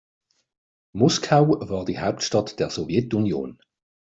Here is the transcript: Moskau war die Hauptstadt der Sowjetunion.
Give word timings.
Moskau 0.93 1.59
war 1.69 1.85
die 1.85 1.99
Hauptstadt 1.99 2.57
der 2.59 2.71
Sowjetunion. 2.71 3.59